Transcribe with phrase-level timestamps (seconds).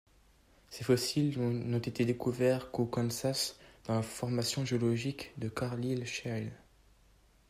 [0.71, 6.51] Ses fossiles n'ont été découverts qu'au Kansas dans la formation géologique de Carlile Shale.